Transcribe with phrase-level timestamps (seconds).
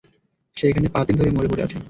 [0.57, 1.77] সে এখানে পাঁচদিন ধরে মরে পড়ে আছে!